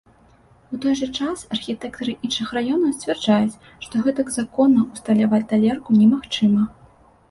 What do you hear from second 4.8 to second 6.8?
ўсталяваць талерку немагчыма.